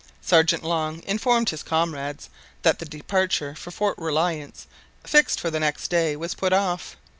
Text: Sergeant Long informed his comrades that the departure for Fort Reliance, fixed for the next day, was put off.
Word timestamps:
Sergeant 0.19 0.63
Long 0.63 1.03
informed 1.03 1.49
his 1.51 1.61
comrades 1.61 2.31
that 2.63 2.79
the 2.79 2.85
departure 2.85 3.53
for 3.53 3.69
Fort 3.69 3.99
Reliance, 3.99 4.65
fixed 5.03 5.39
for 5.39 5.51
the 5.51 5.59
next 5.59 5.89
day, 5.89 6.15
was 6.15 6.33
put 6.33 6.53
off. 6.53 6.97